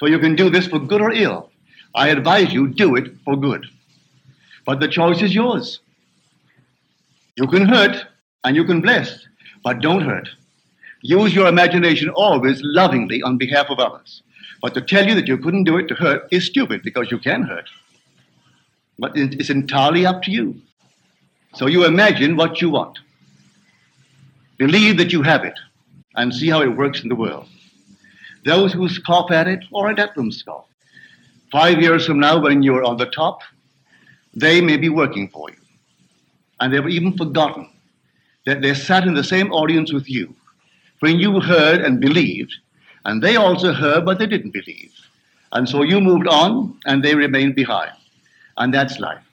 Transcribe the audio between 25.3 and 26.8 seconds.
it and see how it